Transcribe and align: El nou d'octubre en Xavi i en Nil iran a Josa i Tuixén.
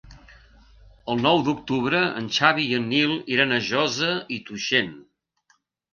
El 1.13 1.19
nou 1.25 1.41
d'octubre 1.49 2.01
en 2.21 2.31
Xavi 2.37 2.65
i 2.71 2.79
en 2.79 2.89
Nil 2.95 3.15
iran 3.35 3.53
a 3.59 3.63
Josa 3.69 4.11
i 4.39 4.43
Tuixén. 4.49 4.91